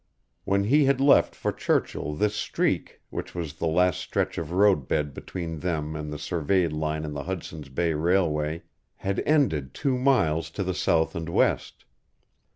When 0.45 0.63
he 0.63 0.85
had 0.85 0.99
left 0.99 1.35
for 1.35 1.51
Churchill 1.51 2.15
this 2.15 2.33
streak, 2.35 2.99
which 3.11 3.35
was 3.35 3.53
the 3.53 3.67
last 3.67 3.99
stretch 3.99 4.39
of 4.39 4.49
road 4.51 4.87
bed 4.87 5.13
between 5.13 5.59
them 5.59 5.95
and 5.95 6.11
the 6.11 6.17
surveyed 6.17 6.73
line 6.73 7.05
of 7.05 7.13
the 7.13 7.25
Hudson's 7.25 7.69
Bay 7.69 7.93
Railway, 7.93 8.63
had 8.95 9.21
ended 9.27 9.75
two 9.75 9.99
miles 9.99 10.49
to 10.57 10.63
the 10.63 10.73
south 10.73 11.13
and 11.13 11.29
west. 11.29 11.85